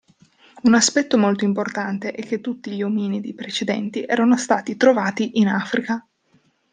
[0.63, 6.03] Un aspetto molto importante è che tutti gli ominidi precedenti erano stati trovati in Africa.